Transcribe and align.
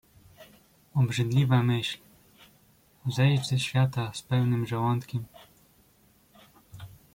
"Obrzydliwa 0.95 1.63
myśl: 1.63 1.97
zejść 3.05 3.49
ze 3.49 3.59
świata 3.59 4.11
z 4.13 4.21
pełnym 4.21 4.65
żołądkiem!" 4.67 5.25